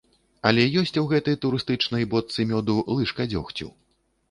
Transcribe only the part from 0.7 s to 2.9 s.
ёсць у гэтай турыстычнай бочцы мёду